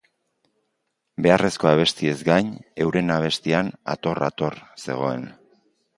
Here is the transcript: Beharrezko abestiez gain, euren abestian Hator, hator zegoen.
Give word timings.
Beharrezko 1.25 1.69
abestiez 1.73 2.15
gain, 2.29 2.49
euren 2.87 3.15
abestian 3.19 3.73
Hator, 3.95 4.23
hator 4.31 4.59
zegoen. 4.87 5.29